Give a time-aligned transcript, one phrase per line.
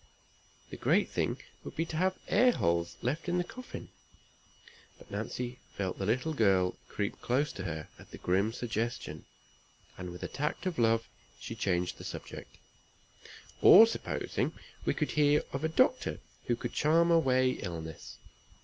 [0.71, 3.89] "The great thing would be to have air holes left in the coffin."
[4.97, 9.25] But Nancy felt the little girl creep close to her at the grim suggestion,
[9.99, 11.07] and, with the tact of love,
[11.39, 12.57] she changed the subject.
[13.61, 14.53] "Or supposing
[14.85, 18.17] we could hear of a doctor who could charm away illness.